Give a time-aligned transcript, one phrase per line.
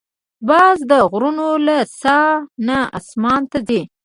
[0.49, 2.31] باز د غرونو له سر
[2.67, 3.81] نه آسمان ته ځي